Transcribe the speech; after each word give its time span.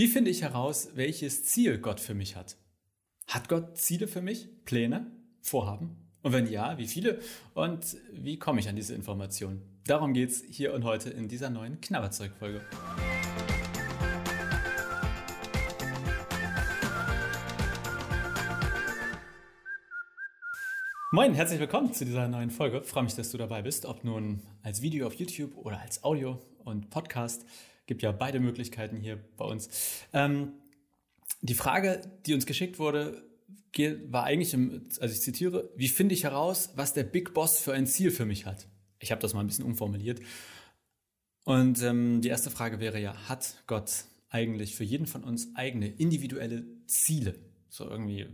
Wie 0.00 0.08
finde 0.08 0.30
ich 0.30 0.40
heraus, 0.40 0.92
welches 0.94 1.44
Ziel 1.44 1.76
Gott 1.76 2.00
für 2.00 2.14
mich 2.14 2.34
hat? 2.34 2.56
Hat 3.26 3.50
Gott 3.50 3.76
Ziele 3.76 4.08
für 4.08 4.22
mich? 4.22 4.48
Pläne? 4.64 5.12
Vorhaben? 5.42 5.94
Und 6.22 6.32
wenn 6.32 6.50
ja, 6.50 6.78
wie 6.78 6.86
viele? 6.86 7.20
Und 7.52 7.98
wie 8.10 8.38
komme 8.38 8.60
ich 8.60 8.68
an 8.70 8.76
diese 8.76 8.94
Informationen? 8.94 9.60
Darum 9.84 10.14
geht 10.14 10.30
es 10.30 10.42
hier 10.42 10.72
und 10.72 10.84
heute 10.84 11.10
in 11.10 11.28
dieser 11.28 11.50
neuen 11.50 11.82
Knabberzeug-Folge. 11.82 12.62
Moin, 21.12 21.34
herzlich 21.34 21.60
willkommen 21.60 21.92
zu 21.92 22.06
dieser 22.06 22.26
neuen 22.26 22.50
Folge. 22.50 22.84
freue 22.84 23.04
mich, 23.04 23.16
dass 23.16 23.32
du 23.32 23.36
dabei 23.36 23.60
bist, 23.60 23.84
ob 23.84 24.02
nun 24.02 24.40
als 24.62 24.80
Video 24.80 25.06
auf 25.06 25.12
YouTube 25.12 25.58
oder 25.58 25.78
als 25.78 26.02
Audio 26.04 26.38
und 26.64 26.88
Podcast. 26.88 27.44
Gibt 27.90 28.02
ja 28.02 28.12
beide 28.12 28.38
Möglichkeiten 28.38 28.98
hier 28.98 29.18
bei 29.36 29.44
uns. 29.44 29.68
Ähm, 30.12 30.52
die 31.40 31.54
Frage, 31.54 32.00
die 32.24 32.34
uns 32.34 32.46
geschickt 32.46 32.78
wurde, 32.78 33.28
war 34.04 34.22
eigentlich, 34.22 34.54
im, 34.54 34.86
also 35.00 35.12
ich 35.12 35.20
zitiere, 35.20 35.68
wie 35.74 35.88
finde 35.88 36.14
ich 36.14 36.22
heraus, 36.22 36.70
was 36.76 36.94
der 36.94 37.02
Big 37.02 37.34
Boss 37.34 37.58
für 37.58 37.72
ein 37.72 37.88
Ziel 37.88 38.12
für 38.12 38.26
mich 38.26 38.46
hat? 38.46 38.68
Ich 39.00 39.10
habe 39.10 39.20
das 39.20 39.34
mal 39.34 39.40
ein 39.40 39.48
bisschen 39.48 39.64
umformuliert. 39.64 40.20
Und 41.42 41.82
ähm, 41.82 42.20
die 42.20 42.28
erste 42.28 42.52
Frage 42.52 42.78
wäre 42.78 43.00
ja, 43.00 43.28
hat 43.28 43.56
Gott 43.66 44.04
eigentlich 44.28 44.76
für 44.76 44.84
jeden 44.84 45.06
von 45.08 45.24
uns 45.24 45.48
eigene 45.56 45.88
individuelle 45.88 46.64
Ziele, 46.86 47.40
so 47.70 47.90
irgendwie 47.90 48.28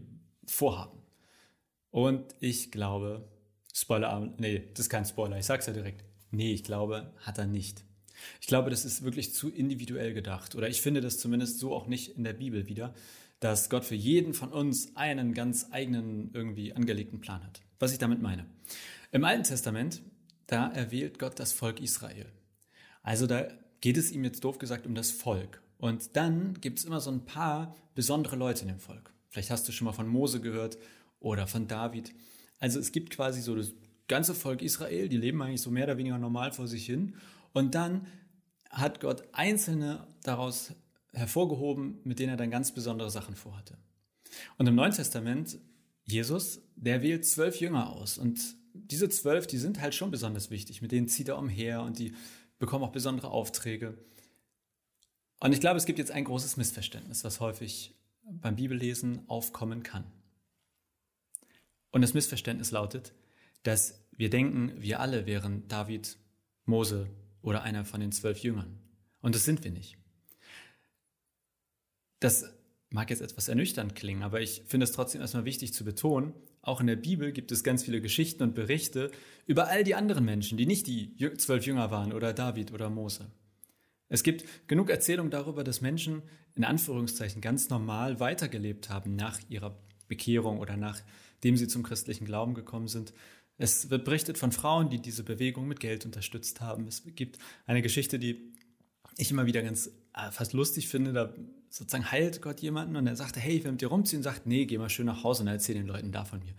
Vorhaben? 0.44 1.00
Und 1.88 2.34
ich 2.40 2.70
glaube, 2.70 3.26
Spoiler, 3.72 4.34
nee, 4.36 4.68
das 4.74 4.80
ist 4.80 4.90
kein 4.90 5.06
Spoiler, 5.06 5.38
ich 5.38 5.46
sag's 5.46 5.64
ja 5.64 5.72
direkt. 5.72 6.04
Nee, 6.30 6.52
ich 6.52 6.62
glaube, 6.62 7.14
hat 7.20 7.38
er 7.38 7.46
nicht. 7.46 7.86
Ich 8.40 8.46
glaube, 8.46 8.70
das 8.70 8.84
ist 8.84 9.02
wirklich 9.02 9.34
zu 9.34 9.50
individuell 9.50 10.14
gedacht. 10.14 10.54
Oder 10.54 10.68
ich 10.68 10.80
finde 10.80 11.00
das 11.00 11.18
zumindest 11.18 11.58
so 11.58 11.74
auch 11.74 11.86
nicht 11.86 12.16
in 12.16 12.24
der 12.24 12.32
Bibel 12.32 12.66
wieder, 12.66 12.94
dass 13.40 13.68
Gott 13.68 13.84
für 13.84 13.94
jeden 13.94 14.34
von 14.34 14.52
uns 14.52 14.96
einen 14.96 15.34
ganz 15.34 15.68
eigenen, 15.70 16.30
irgendwie 16.32 16.72
angelegten 16.72 17.20
Plan 17.20 17.44
hat. 17.44 17.60
Was 17.78 17.92
ich 17.92 17.98
damit 17.98 18.22
meine. 18.22 18.46
Im 19.12 19.24
Alten 19.24 19.44
Testament, 19.44 20.02
da 20.46 20.68
erwählt 20.68 21.18
Gott 21.18 21.38
das 21.38 21.52
Volk 21.52 21.80
Israel. 21.80 22.26
Also 23.02 23.26
da 23.26 23.48
geht 23.80 23.96
es 23.96 24.10
ihm 24.10 24.24
jetzt 24.24 24.42
doof 24.44 24.58
gesagt 24.58 24.86
um 24.86 24.94
das 24.94 25.10
Volk. 25.10 25.60
Und 25.78 26.16
dann 26.16 26.60
gibt 26.60 26.78
es 26.78 26.84
immer 26.84 27.00
so 27.00 27.10
ein 27.10 27.24
paar 27.24 27.76
besondere 27.94 28.36
Leute 28.36 28.62
in 28.62 28.68
dem 28.68 28.80
Volk. 28.80 29.12
Vielleicht 29.28 29.50
hast 29.50 29.68
du 29.68 29.72
schon 29.72 29.84
mal 29.84 29.92
von 29.92 30.08
Mose 30.08 30.40
gehört 30.40 30.78
oder 31.20 31.46
von 31.46 31.68
David. 31.68 32.14
Also 32.58 32.80
es 32.80 32.92
gibt 32.92 33.10
quasi 33.10 33.42
so 33.42 33.54
das 33.54 33.74
ganze 34.08 34.34
Volk 34.34 34.62
Israel, 34.62 35.08
die 35.08 35.18
leben 35.18 35.42
eigentlich 35.42 35.60
so 35.60 35.70
mehr 35.70 35.84
oder 35.84 35.98
weniger 35.98 36.18
normal 36.18 36.52
vor 36.52 36.66
sich 36.66 36.86
hin. 36.86 37.14
Und 37.56 37.74
dann 37.74 38.06
hat 38.68 39.00
Gott 39.00 39.22
einzelne 39.32 40.06
daraus 40.22 40.74
hervorgehoben, 41.14 42.00
mit 42.04 42.18
denen 42.18 42.28
er 42.28 42.36
dann 42.36 42.50
ganz 42.50 42.74
besondere 42.74 43.10
Sachen 43.10 43.34
vorhatte. 43.34 43.78
Und 44.58 44.66
im 44.66 44.74
Neuen 44.74 44.92
Testament, 44.92 45.58
Jesus, 46.04 46.60
der 46.74 47.00
wählt 47.00 47.24
zwölf 47.24 47.58
Jünger 47.58 47.88
aus. 47.88 48.18
Und 48.18 48.38
diese 48.74 49.08
zwölf, 49.08 49.46
die 49.46 49.56
sind 49.56 49.80
halt 49.80 49.94
schon 49.94 50.10
besonders 50.10 50.50
wichtig. 50.50 50.82
Mit 50.82 50.92
denen 50.92 51.08
zieht 51.08 51.28
er 51.28 51.38
umher 51.38 51.80
und 51.80 51.98
die 51.98 52.14
bekommen 52.58 52.84
auch 52.84 52.92
besondere 52.92 53.30
Aufträge. 53.30 53.96
Und 55.40 55.54
ich 55.54 55.60
glaube, 55.60 55.78
es 55.78 55.86
gibt 55.86 55.98
jetzt 55.98 56.10
ein 56.10 56.24
großes 56.24 56.58
Missverständnis, 56.58 57.24
was 57.24 57.40
häufig 57.40 57.94
beim 58.22 58.56
Bibellesen 58.56 59.26
aufkommen 59.30 59.82
kann. 59.82 60.04
Und 61.90 62.02
das 62.02 62.12
Missverständnis 62.12 62.70
lautet, 62.70 63.14
dass 63.62 64.06
wir 64.10 64.28
denken, 64.28 64.74
wir 64.76 65.00
alle 65.00 65.24
wären 65.24 65.66
David, 65.68 66.18
Mose 66.66 67.08
oder 67.46 67.62
einer 67.62 67.84
von 67.84 68.00
den 68.00 68.12
zwölf 68.12 68.38
Jüngern. 68.40 68.78
Und 69.20 69.34
das 69.34 69.44
sind 69.44 69.64
wir 69.64 69.70
nicht. 69.70 69.96
Das 72.20 72.44
mag 72.90 73.10
jetzt 73.10 73.22
etwas 73.22 73.48
ernüchternd 73.48 73.94
klingen, 73.94 74.22
aber 74.22 74.40
ich 74.40 74.62
finde 74.66 74.84
es 74.84 74.92
trotzdem 74.92 75.20
erstmal 75.20 75.44
wichtig 75.44 75.72
zu 75.72 75.84
betonen, 75.84 76.34
auch 76.62 76.80
in 76.80 76.88
der 76.88 76.96
Bibel 76.96 77.30
gibt 77.30 77.52
es 77.52 77.62
ganz 77.62 77.84
viele 77.84 78.00
Geschichten 78.00 78.42
und 78.42 78.54
Berichte 78.54 79.12
über 79.46 79.68
all 79.68 79.84
die 79.84 79.94
anderen 79.94 80.24
Menschen, 80.24 80.58
die 80.58 80.66
nicht 80.66 80.88
die 80.88 81.16
zwölf 81.36 81.64
Jünger 81.64 81.92
waren 81.92 82.12
oder 82.12 82.32
David 82.32 82.72
oder 82.72 82.90
Mose. 82.90 83.30
Es 84.08 84.24
gibt 84.24 84.44
genug 84.66 84.90
Erzählungen 84.90 85.30
darüber, 85.30 85.62
dass 85.62 85.80
Menschen 85.80 86.22
in 86.56 86.64
Anführungszeichen 86.64 87.40
ganz 87.40 87.68
normal 87.68 88.18
weitergelebt 88.18 88.90
haben 88.90 89.14
nach 89.14 89.38
ihrer 89.48 89.78
Bekehrung 90.08 90.58
oder 90.58 90.76
nachdem 90.76 91.56
sie 91.56 91.68
zum 91.68 91.84
christlichen 91.84 92.24
Glauben 92.24 92.54
gekommen 92.54 92.88
sind. 92.88 93.12
Es 93.58 93.90
wird 93.90 94.04
berichtet 94.04 94.38
von 94.38 94.52
Frauen, 94.52 94.90
die 94.90 95.00
diese 95.00 95.22
Bewegung 95.22 95.66
mit 95.66 95.80
Geld 95.80 96.04
unterstützt 96.04 96.60
haben. 96.60 96.86
Es 96.86 97.02
gibt 97.14 97.38
eine 97.66 97.82
Geschichte, 97.82 98.18
die 98.18 98.52
ich 99.16 99.30
immer 99.30 99.46
wieder 99.46 99.62
ganz 99.62 99.90
äh, 100.14 100.30
fast 100.30 100.52
lustig 100.52 100.88
finde. 100.88 101.12
Da 101.12 101.32
sozusagen 101.70 102.10
heilt 102.10 102.42
Gott 102.42 102.60
jemanden 102.60 102.96
und 102.96 103.06
er 103.06 103.16
sagt, 103.16 103.36
hey, 103.36 103.56
ich 103.56 103.64
will 103.64 103.72
mit 103.72 103.80
dir 103.80 103.88
rumziehen, 103.88 104.20
und 104.20 104.24
sagt, 104.24 104.46
nee, 104.46 104.66
geh 104.66 104.78
mal 104.78 104.90
schön 104.90 105.06
nach 105.06 105.24
Hause 105.24 105.42
und 105.42 105.48
erzähl 105.48 105.74
den 105.74 105.86
Leuten 105.86 106.12
da 106.12 106.24
von 106.24 106.40
mir. 106.40 106.54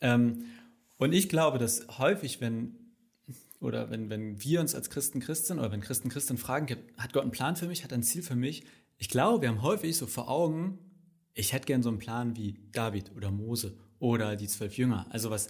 Ähm, 0.00 0.44
und 0.96 1.12
ich 1.12 1.28
glaube, 1.28 1.58
dass 1.58 1.86
häufig, 1.98 2.40
wenn 2.40 2.74
oder 3.60 3.90
wenn, 3.90 4.08
wenn 4.08 4.42
wir 4.42 4.60
uns 4.60 4.74
als 4.74 4.88
Christen 4.88 5.20
Christen 5.20 5.58
oder 5.58 5.72
wenn 5.72 5.80
Christen 5.80 6.08
Christen 6.08 6.38
fragen, 6.38 6.76
hat 6.96 7.12
Gott 7.12 7.22
einen 7.22 7.32
Plan 7.32 7.56
für 7.56 7.66
mich, 7.66 7.82
hat 7.84 7.92
ein 7.92 8.02
Ziel 8.02 8.22
für 8.22 8.36
mich? 8.36 8.64
Ich 8.98 9.08
glaube, 9.08 9.42
wir 9.42 9.48
haben 9.48 9.62
häufig 9.62 9.96
so 9.96 10.06
vor 10.06 10.28
Augen, 10.28 10.78
ich 11.34 11.52
hätte 11.52 11.66
gern 11.66 11.82
so 11.82 11.88
einen 11.88 11.98
Plan 11.98 12.36
wie 12.36 12.56
David 12.72 13.12
oder 13.16 13.30
Mose 13.30 13.76
oder 13.98 14.36
die 14.36 14.46
zwölf 14.46 14.76
Jünger. 14.76 15.06
Also 15.10 15.30
was 15.30 15.48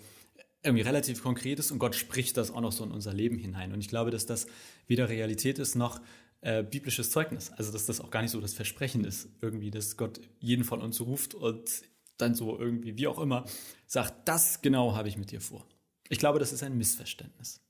irgendwie 0.68 0.84
relativ 0.84 1.22
konkretes 1.22 1.70
und 1.70 1.78
Gott 1.78 1.94
spricht 1.94 2.36
das 2.36 2.50
auch 2.50 2.60
noch 2.60 2.72
so 2.72 2.84
in 2.84 2.92
unser 2.92 3.12
Leben 3.12 3.36
hinein. 3.38 3.72
Und 3.72 3.80
ich 3.80 3.88
glaube, 3.88 4.10
dass 4.10 4.26
das 4.26 4.46
weder 4.86 5.08
Realität 5.08 5.58
ist 5.58 5.74
noch 5.74 6.00
äh, 6.40 6.62
biblisches 6.62 7.10
Zeugnis. 7.10 7.50
Also 7.50 7.72
dass 7.72 7.86
das 7.86 8.00
auch 8.00 8.10
gar 8.10 8.22
nicht 8.22 8.30
so 8.30 8.40
das 8.40 8.54
Versprechen 8.54 9.04
ist, 9.04 9.28
irgendwie, 9.40 9.70
dass 9.70 9.96
Gott 9.96 10.20
jeden 10.38 10.64
von 10.64 10.80
uns 10.80 11.00
ruft 11.00 11.34
und 11.34 11.82
dann 12.16 12.34
so 12.34 12.58
irgendwie, 12.58 12.96
wie 12.96 13.06
auch 13.06 13.18
immer, 13.18 13.44
sagt, 13.86 14.28
das 14.28 14.62
genau 14.62 14.94
habe 14.94 15.08
ich 15.08 15.16
mit 15.16 15.30
dir 15.30 15.40
vor. 15.40 15.66
Ich 16.08 16.18
glaube, 16.18 16.38
das 16.38 16.52
ist 16.52 16.62
ein 16.62 16.76
Missverständnis. 16.76 17.60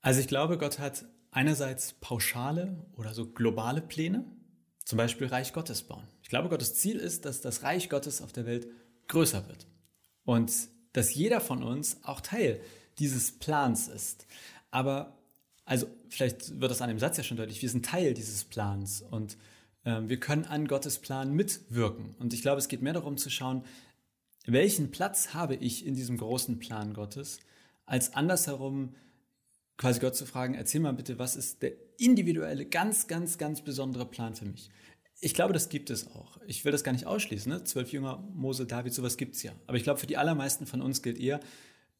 Also 0.00 0.20
ich 0.20 0.28
glaube, 0.28 0.58
Gott 0.58 0.78
hat 0.78 1.04
einerseits 1.30 1.94
pauschale 1.94 2.86
oder 2.96 3.14
so 3.14 3.26
globale 3.26 3.82
Pläne, 3.82 4.24
zum 4.84 4.96
Beispiel 4.96 5.26
Reich 5.26 5.52
Gottes 5.52 5.82
bauen. 5.82 6.06
Ich 6.22 6.28
glaube, 6.28 6.48
Gottes 6.48 6.74
Ziel 6.74 6.96
ist, 6.96 7.24
dass 7.24 7.40
das 7.40 7.62
Reich 7.62 7.88
Gottes 7.88 8.22
auf 8.22 8.32
der 8.32 8.46
Welt 8.46 8.68
größer 9.08 9.46
wird 9.48 9.66
und 10.24 10.50
dass 10.92 11.14
jeder 11.14 11.40
von 11.40 11.62
uns 11.62 11.98
auch 12.02 12.20
Teil 12.20 12.60
dieses 12.98 13.32
Plans 13.32 13.88
ist. 13.88 14.26
Aber 14.70 15.16
also 15.64 15.86
vielleicht 16.08 16.60
wird 16.60 16.70
das 16.70 16.82
an 16.82 16.88
dem 16.88 16.98
Satz 16.98 17.16
ja 17.16 17.22
schon 17.22 17.36
deutlich, 17.36 17.62
wir 17.62 17.68
sind 17.68 17.84
Teil 17.84 18.14
dieses 18.14 18.44
Plans 18.44 19.02
und 19.02 19.36
äh, 19.84 20.00
wir 20.02 20.18
können 20.18 20.44
an 20.44 20.66
Gottes 20.66 20.98
Plan 20.98 21.32
mitwirken. 21.32 22.14
Und 22.18 22.32
ich 22.32 22.42
glaube, 22.42 22.58
es 22.58 22.68
geht 22.68 22.82
mehr 22.82 22.92
darum 22.92 23.16
zu 23.16 23.30
schauen, 23.30 23.64
welchen 24.46 24.90
Platz 24.90 25.34
habe 25.34 25.54
ich 25.54 25.86
in 25.86 25.94
diesem 25.94 26.16
großen 26.16 26.58
Plan 26.58 26.94
Gottes, 26.94 27.38
als 27.86 28.14
andersherum 28.14 28.94
quasi 29.76 30.00
Gott 30.00 30.16
zu 30.16 30.26
fragen, 30.26 30.54
erzähl 30.54 30.80
mal 30.80 30.92
bitte, 30.92 31.18
was 31.18 31.36
ist 31.36 31.62
der 31.62 31.72
individuelle, 31.98 32.66
ganz, 32.66 33.06
ganz, 33.06 33.38
ganz 33.38 33.62
besondere 33.62 34.06
Plan 34.06 34.34
für 34.34 34.44
mich? 34.44 34.70
Ich 35.20 35.34
glaube, 35.34 35.52
das 35.52 35.68
gibt 35.68 35.90
es 35.90 36.06
auch. 36.08 36.38
Ich 36.46 36.64
will 36.64 36.72
das 36.72 36.82
gar 36.82 36.92
nicht 36.92 37.06
ausschließen. 37.06 37.52
Ne? 37.52 37.62
Zwölf 37.64 37.92
Jünger, 37.92 38.26
Mose, 38.32 38.66
David, 38.66 38.94
sowas 38.94 39.16
gibt's 39.16 39.42
ja. 39.42 39.52
Aber 39.66 39.76
ich 39.76 39.82
glaube, 39.82 40.00
für 40.00 40.06
die 40.06 40.16
allermeisten 40.16 40.66
von 40.66 40.80
uns 40.80 41.02
gilt 41.02 41.18
eher 41.18 41.40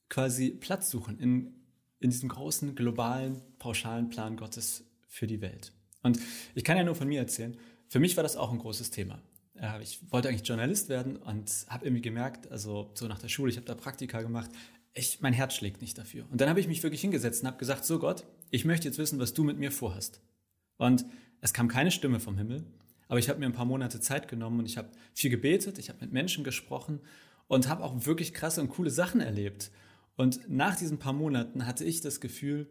quasi 0.08 0.50
Platz 0.50 0.90
suchen 0.90 1.18
in, 1.18 1.54
in 2.00 2.10
diesem 2.10 2.30
großen, 2.30 2.74
globalen, 2.74 3.42
pauschalen 3.58 4.08
Plan 4.08 4.36
Gottes 4.36 4.84
für 5.06 5.26
die 5.26 5.40
Welt. 5.40 5.72
Und 6.02 6.18
ich 6.54 6.64
kann 6.64 6.78
ja 6.78 6.84
nur 6.84 6.94
von 6.94 7.08
mir 7.08 7.20
erzählen. 7.20 7.56
Für 7.88 8.00
mich 8.00 8.16
war 8.16 8.22
das 8.22 8.36
auch 8.36 8.52
ein 8.52 8.58
großes 8.58 8.90
Thema. 8.90 9.20
Ich 9.82 10.00
wollte 10.10 10.28
eigentlich 10.28 10.48
Journalist 10.48 10.88
werden 10.88 11.16
und 11.16 11.50
habe 11.68 11.84
irgendwie 11.84 12.00
gemerkt, 12.00 12.50
also 12.50 12.90
so 12.94 13.06
nach 13.06 13.18
der 13.18 13.28
Schule, 13.28 13.50
ich 13.50 13.56
habe 13.56 13.66
da 13.66 13.74
Praktika 13.74 14.22
gemacht, 14.22 14.50
ich, 14.94 15.20
mein 15.20 15.34
Herz 15.34 15.54
schlägt 15.54 15.82
nicht 15.82 15.98
dafür. 15.98 16.24
Und 16.30 16.40
dann 16.40 16.48
habe 16.48 16.60
ich 16.60 16.66
mich 16.66 16.82
wirklich 16.82 17.02
hingesetzt 17.02 17.42
und 17.42 17.48
habe 17.48 17.58
gesagt, 17.58 17.84
so 17.84 17.98
Gott, 17.98 18.24
ich 18.50 18.64
möchte 18.64 18.88
jetzt 18.88 18.96
wissen, 18.96 19.18
was 19.18 19.34
du 19.34 19.44
mit 19.44 19.58
mir 19.58 19.70
vorhast. 19.70 20.22
Und 20.78 21.04
es 21.42 21.52
kam 21.52 21.68
keine 21.68 21.90
Stimme 21.90 22.20
vom 22.20 22.38
Himmel, 22.38 22.64
aber 23.10 23.18
ich 23.18 23.28
habe 23.28 23.40
mir 23.40 23.46
ein 23.46 23.52
paar 23.52 23.64
Monate 23.64 23.98
Zeit 23.98 24.28
genommen 24.28 24.60
und 24.60 24.66
ich 24.66 24.78
habe 24.78 24.88
viel 25.14 25.30
gebetet, 25.30 25.80
ich 25.80 25.88
habe 25.88 25.98
mit 26.00 26.12
Menschen 26.12 26.44
gesprochen 26.44 27.00
und 27.48 27.68
habe 27.68 27.82
auch 27.82 28.06
wirklich 28.06 28.32
krasse 28.32 28.60
und 28.60 28.68
coole 28.68 28.90
Sachen 28.90 29.20
erlebt. 29.20 29.72
Und 30.14 30.48
nach 30.48 30.76
diesen 30.76 31.00
paar 31.00 31.12
Monaten 31.12 31.66
hatte 31.66 31.84
ich 31.84 32.02
das 32.02 32.20
Gefühl, 32.20 32.68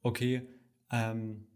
okay, 0.00 0.48
ähm, 0.90 1.46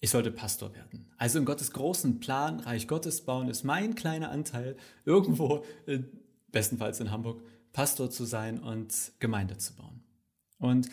ich 0.00 0.10
sollte 0.10 0.30
Pastor 0.30 0.74
werden. 0.74 1.10
Also 1.16 1.38
in 1.38 1.46
Gottes 1.46 1.70
großen 1.70 2.20
Plan, 2.20 2.60
Reich 2.60 2.86
Gottes 2.86 3.22
bauen, 3.22 3.48
ist 3.48 3.64
mein 3.64 3.94
kleiner 3.94 4.30
Anteil 4.30 4.76
irgendwo, 5.06 5.64
äh, 5.86 6.00
bestenfalls 6.52 7.00
in 7.00 7.10
Hamburg, 7.10 7.40
Pastor 7.72 8.10
zu 8.10 8.26
sein 8.26 8.58
und 8.58 9.12
Gemeinde 9.20 9.56
zu 9.56 9.74
bauen. 9.74 10.02
Und 10.58 10.90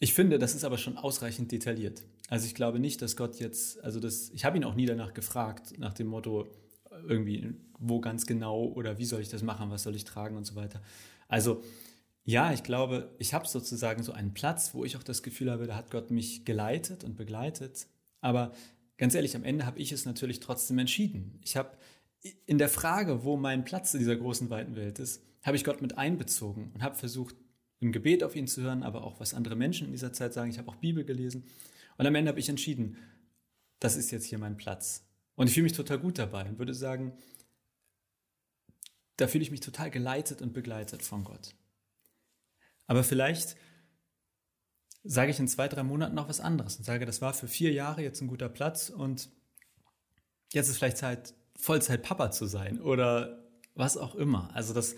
ich 0.00 0.14
finde, 0.14 0.40
das 0.40 0.56
ist 0.56 0.64
aber 0.64 0.78
schon 0.78 0.96
ausreichend 0.96 1.52
detailliert. 1.52 2.02
Also 2.28 2.46
ich 2.46 2.54
glaube 2.54 2.78
nicht, 2.78 3.02
dass 3.02 3.16
Gott 3.16 3.40
jetzt, 3.40 3.82
also 3.82 3.98
das, 4.00 4.30
ich 4.30 4.44
habe 4.44 4.56
ihn 4.56 4.64
auch 4.64 4.74
nie 4.74 4.86
danach 4.86 5.14
gefragt, 5.14 5.78
nach 5.78 5.94
dem 5.94 6.06
Motto, 6.06 6.46
irgendwie, 7.06 7.54
wo 7.78 8.00
ganz 8.00 8.26
genau 8.26 8.64
oder 8.64 8.98
wie 8.98 9.04
soll 9.04 9.20
ich 9.20 9.28
das 9.28 9.42
machen, 9.42 9.70
was 9.70 9.82
soll 9.82 9.96
ich 9.96 10.04
tragen 10.04 10.36
und 10.36 10.44
so 10.44 10.54
weiter. 10.54 10.82
Also 11.26 11.62
ja, 12.24 12.52
ich 12.52 12.62
glaube, 12.62 13.14
ich 13.18 13.32
habe 13.32 13.48
sozusagen 13.48 14.02
so 14.02 14.12
einen 14.12 14.34
Platz, 14.34 14.74
wo 14.74 14.84
ich 14.84 14.96
auch 14.96 15.02
das 15.02 15.22
Gefühl 15.22 15.50
habe, 15.50 15.66
da 15.66 15.76
hat 15.76 15.90
Gott 15.90 16.10
mich 16.10 16.44
geleitet 16.44 17.02
und 17.02 17.16
begleitet. 17.16 17.86
Aber 18.20 18.52
ganz 18.98 19.14
ehrlich, 19.14 19.34
am 19.34 19.44
Ende 19.44 19.64
habe 19.64 19.78
ich 19.78 19.92
es 19.92 20.04
natürlich 20.04 20.40
trotzdem 20.40 20.78
entschieden. 20.78 21.38
Ich 21.42 21.56
habe 21.56 21.70
in 22.44 22.58
der 22.58 22.68
Frage, 22.68 23.24
wo 23.24 23.38
mein 23.38 23.64
Platz 23.64 23.94
in 23.94 24.00
dieser 24.00 24.16
großen, 24.16 24.50
weiten 24.50 24.76
Welt 24.76 24.98
ist, 24.98 25.22
habe 25.42 25.56
ich 25.56 25.64
Gott 25.64 25.80
mit 25.80 25.96
einbezogen 25.96 26.72
und 26.74 26.82
habe 26.82 26.96
versucht, 26.96 27.34
im 27.80 27.92
Gebet 27.92 28.24
auf 28.24 28.34
ihn 28.34 28.48
zu 28.48 28.60
hören, 28.60 28.82
aber 28.82 29.04
auch 29.04 29.20
was 29.20 29.34
andere 29.34 29.56
Menschen 29.56 29.86
in 29.86 29.92
dieser 29.92 30.12
Zeit 30.12 30.34
sagen. 30.34 30.50
Ich 30.50 30.58
habe 30.58 30.68
auch 30.68 30.76
Bibel 30.76 31.04
gelesen. 31.04 31.44
Und 31.98 32.06
am 32.06 32.14
Ende 32.14 32.30
habe 32.30 32.40
ich 32.40 32.48
entschieden, 32.48 32.96
das 33.80 33.96
ist 33.96 34.10
jetzt 34.10 34.24
hier 34.24 34.38
mein 34.38 34.56
Platz. 34.56 35.04
Und 35.34 35.48
ich 35.48 35.54
fühle 35.54 35.64
mich 35.64 35.72
total 35.72 35.98
gut 35.98 36.18
dabei 36.18 36.48
und 36.48 36.58
würde 36.58 36.74
sagen, 36.74 37.12
da 39.16 39.26
fühle 39.26 39.42
ich 39.42 39.50
mich 39.50 39.60
total 39.60 39.90
geleitet 39.90 40.40
und 40.40 40.52
begleitet 40.52 41.02
von 41.02 41.24
Gott. 41.24 41.54
Aber 42.86 43.04
vielleicht 43.04 43.56
sage 45.02 45.30
ich 45.30 45.38
in 45.38 45.48
zwei, 45.48 45.68
drei 45.68 45.82
Monaten 45.82 46.14
noch 46.14 46.28
was 46.28 46.40
anderes 46.40 46.76
und 46.76 46.84
sage, 46.84 47.04
das 47.04 47.20
war 47.20 47.34
für 47.34 47.48
vier 47.48 47.72
Jahre 47.72 48.02
jetzt 48.02 48.20
ein 48.20 48.28
guter 48.28 48.48
Platz 48.48 48.90
und 48.90 49.28
jetzt 50.52 50.68
ist 50.68 50.78
vielleicht 50.78 50.98
Zeit, 50.98 51.34
Vollzeit 51.56 52.02
Papa 52.02 52.30
zu 52.30 52.46
sein 52.46 52.80
oder 52.80 53.44
was 53.74 53.96
auch 53.96 54.14
immer. 54.14 54.54
Also 54.54 54.72
das, 54.72 54.94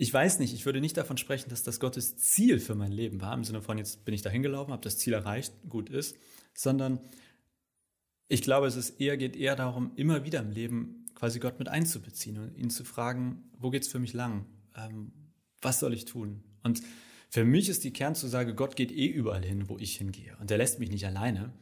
ich 0.00 0.14
weiß 0.14 0.38
nicht, 0.38 0.54
ich 0.54 0.64
würde 0.64 0.80
nicht 0.80 0.96
davon 0.96 1.18
sprechen, 1.18 1.50
dass 1.50 1.62
das 1.62 1.78
Gottes 1.78 2.16
Ziel 2.16 2.58
für 2.58 2.74
mein 2.74 2.90
Leben 2.90 3.20
war, 3.20 3.34
im 3.34 3.44
Sinne 3.44 3.60
von, 3.60 3.76
jetzt 3.76 4.06
bin 4.06 4.14
ich 4.14 4.22
da 4.22 4.30
hingelaufen, 4.30 4.72
habe 4.72 4.82
das 4.82 4.96
Ziel 4.96 5.12
erreicht, 5.12 5.52
gut 5.68 5.90
ist, 5.90 6.16
sondern 6.54 7.00
ich 8.26 8.40
glaube, 8.40 8.66
es 8.66 8.76
ist 8.76 8.98
eher, 8.98 9.18
geht 9.18 9.36
eher 9.36 9.56
darum, 9.56 9.92
immer 9.96 10.24
wieder 10.24 10.40
im 10.40 10.52
Leben 10.52 11.04
quasi 11.14 11.38
Gott 11.38 11.58
mit 11.58 11.68
einzubeziehen 11.68 12.38
und 12.38 12.56
ihn 12.56 12.70
zu 12.70 12.84
fragen, 12.84 13.50
wo 13.58 13.68
geht 13.68 13.82
es 13.82 13.88
für 13.88 13.98
mich 13.98 14.14
lang? 14.14 14.46
Ähm, 14.74 15.12
was 15.60 15.80
soll 15.80 15.92
ich 15.92 16.06
tun? 16.06 16.44
Und 16.62 16.80
für 17.28 17.44
mich 17.44 17.68
ist 17.68 17.84
die 17.84 17.92
Kernzusage, 17.92 18.54
Gott 18.54 18.76
geht 18.76 18.92
eh 18.92 19.06
überall 19.06 19.44
hin, 19.44 19.68
wo 19.68 19.76
ich 19.76 19.96
hingehe. 19.96 20.34
Und 20.40 20.50
er 20.50 20.56
lässt 20.56 20.78
mich 20.78 20.90
nicht 20.90 21.04
alleine. 21.04 21.52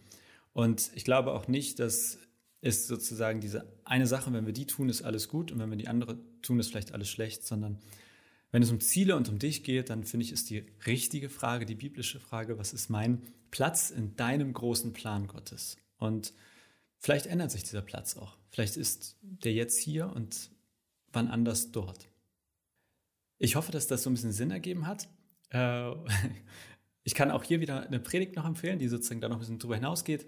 Und 0.53 0.93
ich 0.95 1.03
glaube 1.03 1.33
auch 1.33 1.49
nicht, 1.49 1.81
dass 1.81 2.21
es 2.61 2.87
sozusagen 2.87 3.41
diese 3.41 3.67
eine 3.85 4.07
Sache, 4.07 4.33
wenn 4.33 4.47
wir 4.47 4.53
die 4.53 4.67
tun, 4.69 4.89
ist 4.89 5.03
alles 5.03 5.27
gut 5.27 5.51
und 5.51 5.59
wenn 5.59 5.71
wir 5.71 5.77
die 5.77 5.89
andere 5.89 6.21
tun, 6.41 6.61
ist 6.61 6.69
vielleicht 6.69 6.93
alles 6.93 7.11
schlecht, 7.11 7.45
sondern 7.45 7.81
wenn 8.51 8.63
es 8.63 8.71
um 8.71 8.81
Ziele 8.81 9.17
und 9.17 9.29
um 9.29 9.39
dich 9.39 9.63
geht, 9.63 9.91
dann 9.91 10.05
finde 10.05 10.25
ich, 10.25 10.33
ist 10.33 10.51
die 10.51 10.65
richtige 10.87 11.29
Frage, 11.29 11.67
die 11.67 11.75
biblische 11.75 12.21
Frage, 12.21 12.59
was 12.59 12.73
ist 12.73 12.89
mein 12.89 13.23
Platz 13.51 13.91
in 13.91 14.17
deinem 14.17 14.53
großen 14.53 14.93
Plan 14.93 15.27
Gottes? 15.27 15.77
Und 15.99 16.33
Vielleicht 16.99 17.27
ändert 17.27 17.51
sich 17.51 17.63
dieser 17.63 17.83
Platz 17.83 18.17
auch. 18.17 18.37
Vielleicht 18.51 18.77
ist 18.77 19.17
der 19.23 19.53
jetzt 19.53 19.79
hier 19.79 20.13
und 20.15 20.51
wann 21.13 21.29
anders 21.29 21.71
dort. 21.71 22.09
Ich 23.39 23.55
hoffe, 23.57 23.71
dass 23.71 23.87
das 23.87 24.03
so 24.03 24.11
ein 24.11 24.15
bisschen 24.15 24.33
Sinn 24.33 24.51
ergeben 24.51 24.87
hat. 24.87 25.09
Äh, 25.51 25.93
ich 27.05 27.15
kann 27.15 27.31
auch 27.31 27.45
hier 27.45 27.61
wieder 27.61 27.87
eine 27.87 28.01
Predigt 28.01 28.35
noch 28.37 28.45
empfehlen, 28.45 28.79
die 28.79 28.89
sozusagen 28.89 29.21
da 29.21 29.29
noch 29.29 29.37
ein 29.37 29.41
bisschen 29.41 29.61
drüber 29.61 29.77
hinausgeht. 29.77 30.27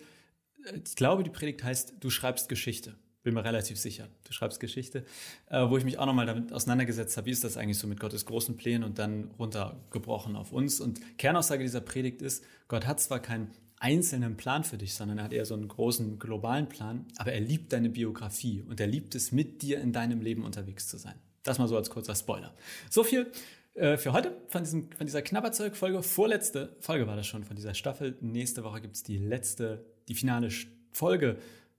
Ich 0.84 0.94
glaube, 0.94 1.25
die 1.25 1.31
Predigt 1.31 1.64
heißt, 1.64 1.94
du 1.99 2.11
schreibst 2.11 2.49
Geschichte. 2.49 2.96
Bin 3.22 3.34
mir 3.34 3.44
relativ 3.44 3.78
sicher. 3.78 4.08
Du 4.25 4.32
schreibst 4.32 4.61
Geschichte, 4.61 5.05
äh, 5.50 5.69
wo 5.69 5.76
ich 5.76 5.84
mich 5.84 5.99
auch 5.99 6.06
nochmal 6.06 6.26
damit 6.26 6.52
auseinandergesetzt 6.52 7.17
habe, 7.17 7.26
wie 7.26 7.31
ist 7.31 7.44
das 7.44 7.56
eigentlich 7.56 7.78
so 7.78 7.87
mit 7.87 8.00
Gottes 8.00 8.25
großen 8.25 8.56
Plänen 8.56 8.82
und 8.82 8.99
dann 8.99 9.31
runtergebrochen 9.38 10.37
auf 10.37 10.52
uns. 10.52 10.81
Und 10.81 11.19
Kernaussage 11.19 11.62
dieser 11.62 11.82
Predigt 11.82 12.22
ist, 12.22 12.44
Gott 12.69 12.87
hat 12.87 13.00
zwar 13.00 13.20
kein 13.20 13.50
einzelnen 13.81 14.37
Plan 14.37 14.64
für 14.64 14.78
dich, 14.78 14.94
sondern 14.94 15.19
er 15.19 15.25
hat 15.25 15.32
eher 15.32 15.44
so 15.44 15.55
einen 15.55 15.69
großen 15.69 16.19
globalen 16.19 16.69
Plan. 16.69 17.06
Aber 17.19 17.32
er 17.32 17.40
liebt 17.40 17.72
deine 17.72 17.90
Biografie 17.90 18.62
und 18.62 18.81
er 18.81 18.87
liebt 18.87 19.14
es, 19.14 19.32
mit 19.32 19.62
dir 19.62 19.81
in 19.81 19.93
deinem 19.93 20.20
Leben 20.20 20.44
unterwegs 20.44 20.88
zu 20.88 20.96
sein. 20.96 21.14
Das 21.43 21.58
mal 21.58 21.69
so 21.69 21.76
als 21.76 21.90
kurzer 21.90 22.14
Spoiler. 22.14 22.55
So 22.90 23.02
viel 23.02 23.32
äh, 23.75 23.96
für 23.96 24.12
heute 24.12 24.37
von, 24.49 24.62
diesem, 24.62 24.90
von 24.93 25.06
dieser 25.06 25.22
Knabberzeug-Folge. 25.22 26.02
Vorletzte 26.02 26.76
Folge 26.81 27.06
war 27.06 27.17
das 27.17 27.26
schon 27.26 27.44
von 27.44 27.56
dieser 27.56 27.75
Staffel. 27.75 28.17
Nächste 28.20 28.64
Woche 28.64 28.81
gibt 28.81 28.96
es 28.96 29.02
die 29.02 29.19
letzte, 29.19 29.84
die 30.08 30.14
finale 30.14 30.50
Folge 30.93 31.38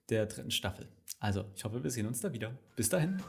der 0.10 0.26
dritten 0.26 0.52
Staffel. 0.52 0.88
Also, 1.22 1.46
ich 1.56 1.64
hoffe, 1.64 1.84
wir 1.84 1.92
sehen 1.92 2.08
uns 2.08 2.20
da 2.20 2.34
wieder. 2.34 2.52
Bis 2.76 2.90
dahin. 2.90 3.22